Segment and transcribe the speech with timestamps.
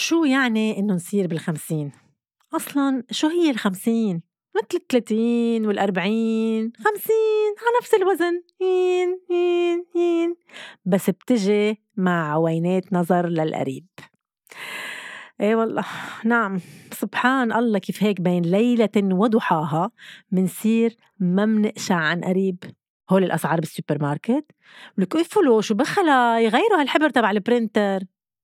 [0.00, 1.92] شو يعني إنه نصير بالخمسين؟
[2.52, 4.22] أصلاً شو هي الخمسين؟
[4.56, 6.72] مثل الثلاثين والأربعين.
[6.76, 8.42] خمسين على نفس الوزن.
[8.60, 10.36] هين هين هين
[10.84, 13.86] بس بتجي مع عوينات نظر للقريب.
[15.40, 15.84] إيه والله.
[16.24, 16.60] نعم.
[16.92, 19.90] سبحان الله كيف هيك بين ليلة وضحاها
[20.32, 22.58] منصير ما منقشع عن قريب.
[23.10, 24.44] هول الأسعار بالسوبر ماركت.
[24.98, 28.00] لك اقفلوا شو بخلا يغيروا هالحبر تبع ال printer.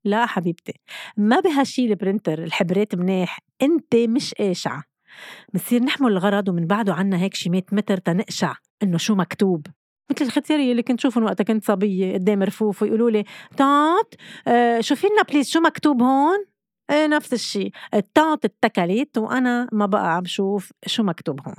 [0.07, 0.73] لا حبيبتي.
[1.17, 4.83] ما بهالشي ال printer الحبرات منيح انت مش قاشعة.
[5.55, 9.67] بصير نحمل الغرض ومن بعده عنا هيك شي 100 متر تنقشع إنه شو مكتوب.
[10.11, 13.25] مثل الختيارية اللي كنت شوفهم وقتها كنت صبية قدام رفوف ويقولوا لي
[13.57, 14.15] تات
[14.49, 16.45] آه شوفي لنا please شو مكتوب هون؟
[16.91, 21.55] إيه نفس الشيء التات اتكلت وأنا ما بقى عم شوف شو مكتوب هون.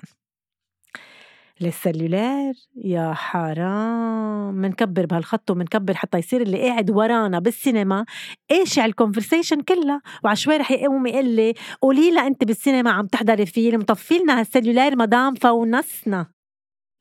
[1.61, 4.53] لل cellular يا حرام.
[4.53, 8.05] منكبر بهالخط ومنكبر حتى يصير اللي قاعد ورانا بالسينما.
[8.51, 13.45] إيش ال conversation كلها؟ وعشوي رح يقوم يقول لي قولي لها أنت بالسينما عم تحضري
[13.45, 16.27] فيلم؟ طفي لنا هال cellular مدام فونسنا.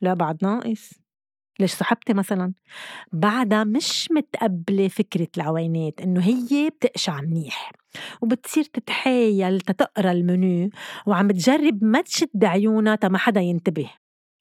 [0.03, 0.91] لا بعد ناقص.
[1.61, 2.53] ليش صاحبتي مثلا؟
[3.13, 7.73] بعدها مش متقبلة فكرة العوينات إنه هي بتقشع منيح
[8.23, 10.71] وبتصير تتحايل تتقرأ المنيو
[11.07, 13.91] وعم تجرب ما تشد عيونها تا ما حدا ينتبه.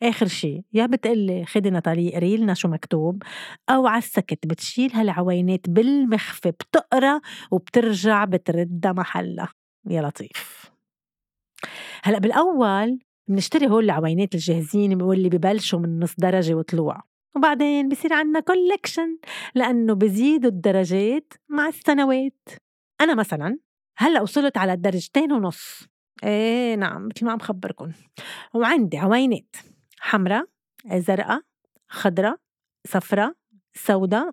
[0.04, 3.24] آخر شي يا بتقلي خدي ناتالي قري لنا شو مكتوب
[3.70, 7.22] أو عالسكت بتشيل هالعوينات بالمخفى بتقرأ
[7.52, 9.54] وبترجع بتردها محلها.
[9.90, 10.72] يا لطيف.
[12.04, 17.02] هلأ بالأول بنشتري هول العوينات الجاهزين واللي ببلشوا من نص درجة وطلوع.
[17.36, 19.18] وبعدين بصير عنا كولكشن
[19.56, 22.50] لأنه بزيدوا الدرجات مع السنوات.
[23.02, 23.58] أنا مثلا
[23.98, 25.88] هلأ وصلت على الدرجتين ونص.
[26.24, 27.92] إيه نعم مثل ما عم خبركم
[28.54, 29.56] وعندي عوينات.
[30.00, 30.46] حمراء
[30.94, 31.42] زرقاء
[31.88, 32.38] خضراء
[32.88, 33.34] صفراء
[33.74, 34.32] سوداء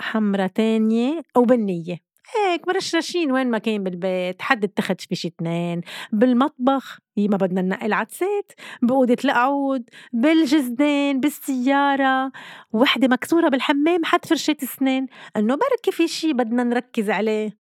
[0.00, 5.80] حمراء تانية وبنية هيك مرشرشين وين ما كان بالبيت حد اتخذ في شي اتنين
[6.12, 12.32] بالمطبخ ما بدنا ننقي العدسات بأوضة القعود بالجزدان بالسيارة.
[12.72, 15.06] وحدة مكسورة بالحمام حد فرشة سنين
[15.36, 17.58] إنه بركي في شي بدنا نركز عليه.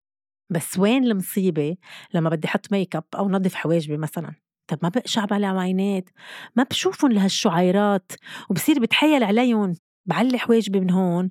[0.49, 1.77] بس وين المصيبة
[2.13, 4.35] لما بدي أحط ميك اب أو نظف حواجبي مثلا؟
[4.67, 6.09] طب ما بقشع على عينات
[6.55, 8.11] ما بشوفهم لهالشعيرات
[8.49, 11.29] وبصير بتحيل عليهم بعلي حواجبي من هون.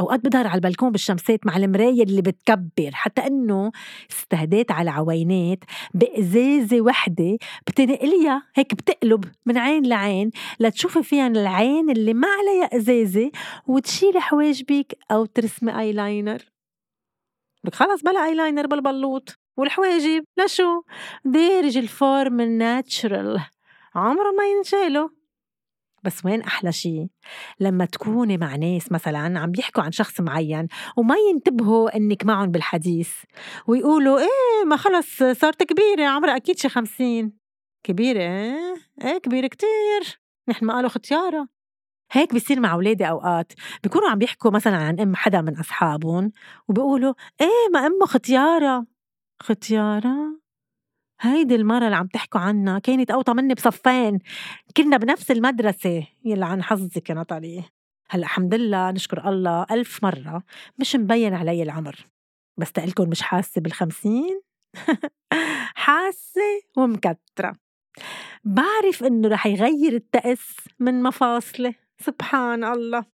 [0.00, 3.72] أوقات بظهر على البلكون بالشمسات مع المراية اللي بتكبر حتى إنه
[4.10, 5.58] استهديت على عوينات
[5.94, 10.30] بإزازة وحدة بتنقليها هيك بتقلب من عين لعين
[10.60, 13.30] لتشوفي فيها العين اللي ما عليها إزازة
[13.66, 16.38] وتشيلي حواجبك أو ترسمي ايلاينر
[17.64, 19.41] لك خلص بلا ايلاينر بالبلوط.
[19.56, 20.82] والحواجب لشو
[21.24, 23.40] دارج الفورم الناتشرال
[23.94, 25.08] عمره ما ينشالوا
[26.04, 27.08] بس وين أحلى شي؟
[27.60, 33.10] لما تكوني مع ناس مثلا عم بيحكوا عن شخص معين وما ينتبهوا إنك معهم بالحديث
[33.66, 37.32] ويقولوا إيه ما خلص صارت كبيرة عمرها أكيد شي خمسين.
[37.84, 40.20] كبيرة؟ إيه, كبيرة كتير.
[40.48, 41.48] نحن ما قالوا ختيارة.
[42.12, 43.52] هيك بصير مع أولادي أوقات.
[43.82, 46.32] بيكونوا عم بيحكوا مثلا عن أم حدا من أصحابهم
[46.68, 48.91] وبيقولوا إيه ما أمه ختيارة.
[49.42, 50.40] ختيارة؟
[51.20, 54.18] هيدي المرة اللي عم تحكوا عنها كانت أوطى مني بصفين.
[54.76, 56.06] كنا بنفس المدرسة.
[56.24, 57.64] يلا عن حظك يا نطالي
[58.10, 60.42] هلأ الحمد لله نشكر الله ألف مرة
[60.78, 62.06] مش مبين علي العمر.
[62.56, 64.40] بس تقلكن مش حاسة بالخمسين؟
[65.84, 67.56] حاسة ومكترة.
[68.44, 71.74] بعرف إنه رح يغير التأس من مفاصلي.
[72.00, 73.04] سبحان الله.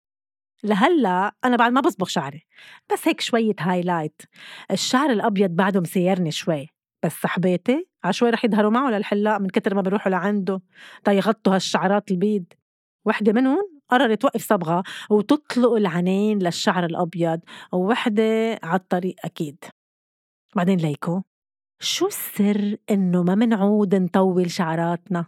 [0.64, 2.46] لهلأ أنا بعد ما بصبغ شعري
[2.92, 4.22] بس هيك شوية هايلايت
[4.70, 6.69] الشعر الأبيض بعده مسيرني شوي
[7.04, 10.60] بس صحباتي عشوي رح يظهروا معه للحلاق من كتر ما بيروحوا لعنده.
[11.04, 12.44] تيغطوا هالشعرات البيض.
[13.06, 17.40] وحدة منهم قررت توقف صبغة وتطلق العنين للشعر الأبيض
[17.72, 19.64] ووحدة على الطريق أكيد.
[20.56, 21.22] بعدين ليكو
[21.80, 25.26] شو السر إنه ما منعود نطول شعراتنا؟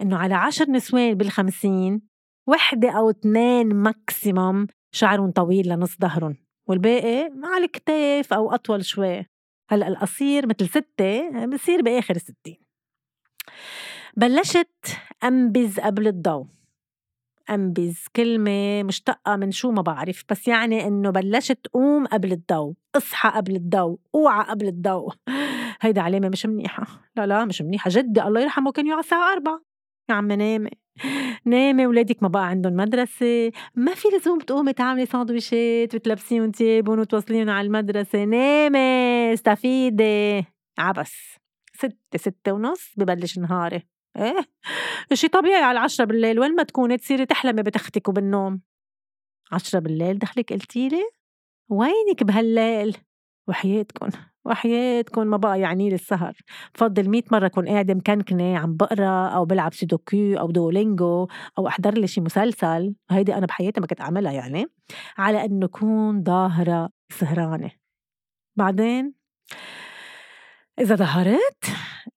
[0.00, 2.02] إنه على عشر نسوان بالخمسين
[2.48, 6.36] وحدة أو اثنين ماكسيموم شعرهم طويل لنص ظهرهم
[6.68, 9.26] والباقي على الكتاف أو أطول شوي.
[9.70, 12.56] هلأ القصير مثل ستة بصير بآخر الستين
[14.16, 16.46] بلشت أنبز قبل الضوء.
[17.50, 23.28] أنبز كلمة مشتقة من شو ما بعرف بس يعني إنه بلشت قوم قبل الضوء أصحى
[23.28, 25.14] قبل الضوء أوعى قبل الضوء.
[25.80, 26.86] هيدا علامة مش منيحة.
[27.16, 29.67] لا لا مش منيحة جدي الله يرحمه كان يقعد الساعة أربعة.
[30.10, 30.70] يا عم نامي
[31.44, 33.52] نامي ولادك ما بقى عندهم مدرسة.
[33.74, 38.24] ما في لزوم تقومي تعملي سندويشات وتلبسيهم تيابهم وتوصليهم على المدرسة.
[38.24, 38.78] نامي
[39.34, 40.44] استفيدي.
[40.78, 41.36] عبس.
[41.74, 43.82] ستة ستة ونص ببلش نهاري.
[44.16, 44.36] إيه؟
[45.12, 46.40] شي طبيعي على العشرة بالليل.
[46.40, 48.60] وين ما تكوني تصيري تحلمي بتختك وبالنوم.
[49.52, 51.02] عشرة بالليل دخلك قلتيلي
[51.68, 52.96] وينك بهالليل؟
[53.48, 54.10] وحياتكن.
[54.48, 56.36] وحياتكم ما بقى يعني لي السهر.
[56.74, 61.28] بفضل مية مرة كون قاعدة مكنكنة عم بقرأ أو بلعب سودوكو أو Duolingo
[61.58, 62.94] أو أحضر لي شي مسلسل.
[63.10, 64.66] هيدي أنا بحياتي ما كنت أعملها يعني.
[65.18, 67.70] على إنه كون ظاهرة سهرانة.
[68.56, 69.14] بعدين
[70.80, 71.64] إذا ظهرت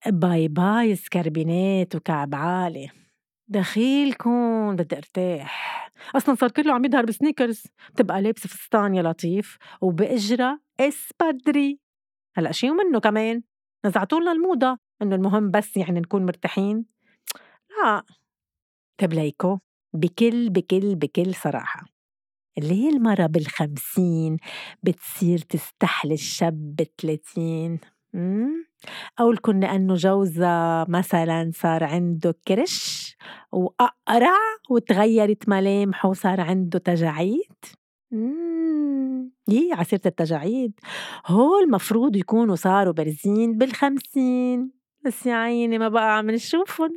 [0.07, 2.89] bye bye سكربينات وكعب عالي.
[3.47, 5.91] دخيلكم بدي أرتاح.
[6.15, 7.63] أصلا صار كله عم يظهر ب sneakers.
[7.93, 11.79] بتبقى لابسة فستان يا لطيف وبإجرة إسبادري.
[12.37, 13.43] هلأ شي ومنه كمان
[13.85, 16.85] نزعتوا لنا الموضة إنه المهم بس يعني نكون مرتاحين.
[17.83, 18.03] لا
[18.97, 19.59] تبليكو
[19.93, 21.85] بكل بكل بكل صراحة
[22.57, 24.37] اللي هي المرة بالخمسين
[24.83, 27.79] بتصير تستحلي الشاب بالثلاثين
[29.19, 33.15] أو لكم لأنه جوزها مثلا صار عنده كرش
[33.51, 34.37] وأقرع
[34.69, 37.53] وتغيرت ملامحه وصار عنده تجاعيد.
[39.49, 40.79] يي عسيرة التجاعيد.
[41.27, 44.71] هول مفروض يكونوا صاروا بارزين بالخمسين.
[45.05, 46.89] بس يا عيني ما بقى عم نشوفن.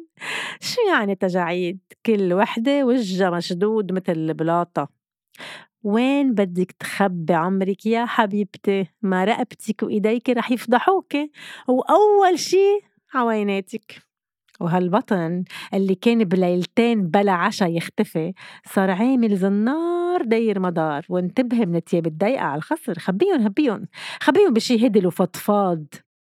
[0.60, 4.88] شو يعني تجاعيد؟ كل وحدة وجهها مشدود مثل البلاطة
[5.82, 11.12] وين بدك تخبي عمرك يا حبيبتي؟ ما رقبتك وإيديك رح يفضحوك.
[11.68, 12.80] وأول شي
[13.14, 14.02] عويناتك.
[14.60, 15.44] وهالبطن
[15.74, 18.32] اللي كان بليلتين بلا عشا يختفي
[18.72, 20.03] صار عامل زنار.
[20.22, 23.86] داير مدار وانتبهي من التياب الضيقة على الخصر خبيهم خبيهم
[24.20, 25.84] خبيهم بشي هدل وفضفاض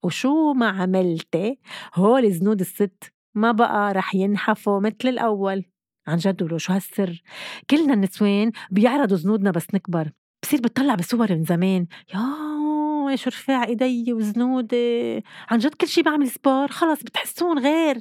[0.03, 1.59] وشو ما عملتي
[1.95, 5.65] هول زنود الست ما بقى رح ينحفوا مثل الأول.
[6.07, 7.21] عن جد ولو شو هالسر.
[7.69, 10.11] كلنا النسوان بيعرضوا زنودنا بس نكبر.
[10.43, 11.87] بصير بتطلع بصور من زمان.
[12.13, 17.97] يا شو رفاع ايدي وزنودي عن جد كل شي بعمل سبور خلص بتحسون غير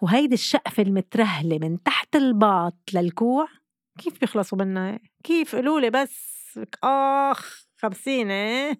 [0.00, 3.48] وهيدي الشقفة المترهلة من تحت الباط للكوع
[3.98, 6.30] كيف بيخلصوا منها كيف قولولي بس؟
[6.84, 8.30] آخ خمسين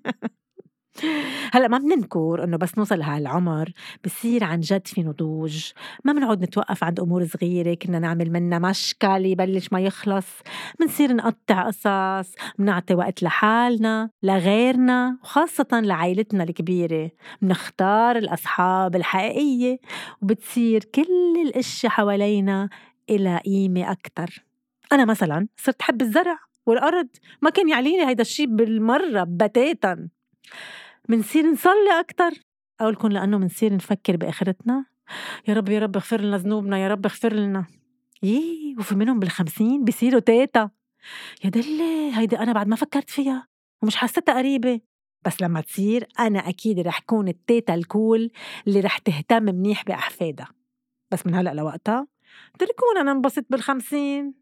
[1.53, 3.73] هلأ ما بننكر إنه بس نوصل لهالعمر
[4.05, 5.71] بصير عن جد في نضوج.
[6.05, 10.27] ما بنقعد نتوقف عند أمور صغيرة كنا نعمل منها مشكل يبلش ما يخلص.
[10.81, 17.11] بنصير نقطع قصص بنعطي وقت لحالنا لغيرنا وخاصة لعائلتنا الكبيرة.
[17.43, 19.79] بنختار الأصحاب الحقيقية
[20.23, 22.69] وبتصير كل الأشياء حوالينا
[23.11, 24.50] إلى قيمة أكتر.
[24.93, 27.09] أنا مثلا صرت حب الزرع والأرض
[27.43, 30.09] ما كان يعليني هيدا الشي بالمرة بتاتا.
[31.09, 32.31] منصير نصلي أكتر.
[32.81, 34.85] أو لكم لأنه منصير نفكر بآخرتنا.
[35.49, 37.67] يا رب يا رب اغفر لنا ذنوبنا يا رب اغفر لنا.
[38.23, 40.71] يي وفي منهم بالخمسين بيصيروا تيتا
[41.45, 43.47] يا دلي هيدي أنا بعد ما فكرت فيها
[43.83, 44.81] ومش حسيتها قريبة.
[45.25, 48.31] بس لما تصير أنا أكيد رح كون التيتا الكول
[48.67, 50.49] اللي رح تهتم منيح بأحفادها.
[51.11, 52.07] بس من هلأ لوقتها
[52.59, 54.40] تركونا ننبسط بالخمسين.